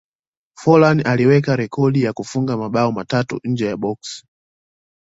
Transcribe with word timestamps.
forlan 0.57 1.07
aliweka 1.07 1.55
rekodi 1.55 2.03
ya 2.03 2.13
kufunga 2.13 2.57
mabao 2.57 2.91
matatu 2.91 3.39
nje 3.43 3.65
ya 3.65 3.77
boksi 3.77 4.25